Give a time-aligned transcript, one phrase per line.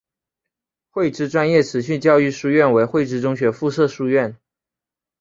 [0.89, 4.35] 汇知专业持续教育书院为汇知中学附设书院。